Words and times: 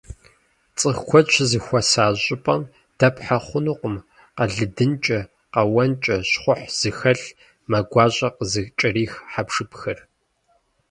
ЦӀыху 0.77 1.05
куэд 1.09 1.27
щызэхуэса 1.33 2.05
щӀыпӀэм 2.23 2.61
дэпхьэ 2.97 3.37
хъунукъым 3.45 3.95
къэлыдынкӀэ, 4.35 5.19
къэуэнкӀэ, 5.53 6.15
щхъухь 6.29 6.67
зыхэлъ, 6.79 7.27
мэ 7.69 7.79
гуащӀэ 7.91 8.29
къызыкӀэрих 8.35 9.13
хьэпшыпхэр. 9.31 9.99